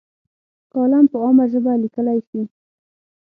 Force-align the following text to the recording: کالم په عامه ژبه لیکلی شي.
کالم 0.71 1.05
په 1.11 1.17
عامه 1.23 1.45
ژبه 1.51 1.71
لیکلی 1.83 2.19
شي. 2.27 2.41